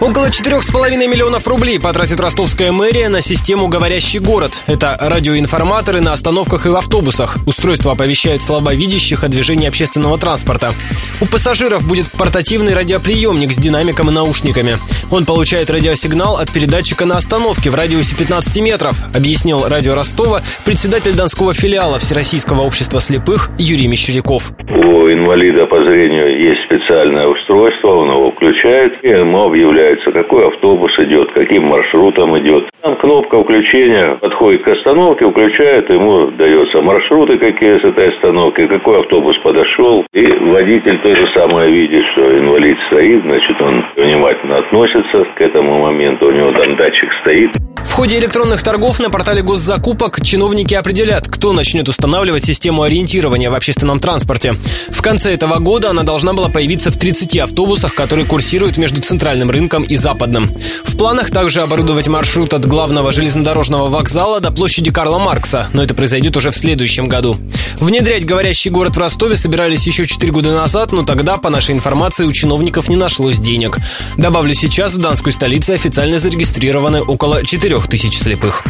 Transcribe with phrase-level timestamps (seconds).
[0.00, 4.62] Около 4,5 миллионов рублей потратит ростовская мэрия на систему «Говорящий город».
[4.68, 7.36] Это радиоинформаторы на остановках и в автобусах.
[7.46, 10.70] Устройство оповещает слабовидящих о движении общественного транспорта.
[11.20, 14.74] У пассажиров будет портативный радиоприемник с динамиком и наушниками.
[15.10, 21.16] Он получает радиосигнал от передатчика на остановке в радиусе 15 метров, объяснил радио Ростова председатель
[21.16, 24.52] Донского филиала Всероссийского общества слепых Юрий Мещеряков.
[24.70, 29.48] У инвалида по зрению есть специальное устройство, он его включает, и ему
[29.88, 32.68] объявляется, какой автобус идет, каким маршрутом идет.
[32.82, 39.00] Там кнопка включения подходит к остановке, включает, ему дается маршруты какие с этой остановки, какой
[39.00, 40.04] автобус подошел.
[40.12, 45.80] И водитель то же самое видит, что инвалид стоит, значит, он внимательно относится к этому
[45.80, 47.50] моменту, у него там датчик стоит.
[47.98, 53.98] Ходе электронных торгов на портале госзакупок чиновники определят, кто начнет устанавливать систему ориентирования в общественном
[53.98, 54.54] транспорте.
[54.88, 59.50] В конце этого года она должна была появиться в 30 автобусах, которые курсируют между центральным
[59.50, 60.54] рынком и западным.
[60.84, 65.92] В планах также оборудовать маршрут от главного железнодорожного вокзала до площади Карла Маркса, но это
[65.92, 67.36] произойдет уже в следующем году.
[67.80, 72.24] Внедрять говорящий город в Ростове собирались еще 4 года назад, но тогда, по нашей информации,
[72.24, 73.78] у чиновников не нашлось денег.
[74.16, 78.64] Добавлю, сейчас в данской столице официально зарегистрированы около 4 тысяч слепых.